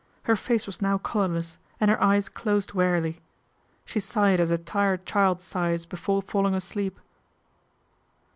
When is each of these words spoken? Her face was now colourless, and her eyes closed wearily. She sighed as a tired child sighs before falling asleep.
Her 0.23 0.35
face 0.35 0.65
was 0.65 0.81
now 0.81 0.97
colourless, 0.97 1.59
and 1.79 1.91
her 1.91 2.03
eyes 2.03 2.27
closed 2.27 2.73
wearily. 2.73 3.21
She 3.85 3.99
sighed 3.99 4.39
as 4.39 4.49
a 4.49 4.57
tired 4.57 5.05
child 5.05 5.43
sighs 5.43 5.85
before 5.85 6.23
falling 6.23 6.55
asleep. 6.55 6.99